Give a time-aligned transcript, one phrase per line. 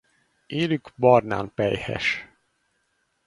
[0.47, 2.27] Élük barnán pelyhes.